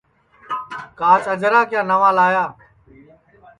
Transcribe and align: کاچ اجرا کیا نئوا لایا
کاچ 0.99 1.23
اجرا 1.33 1.61
کیا 1.69 1.81
نئوا 1.89 2.09
لایا 2.17 2.45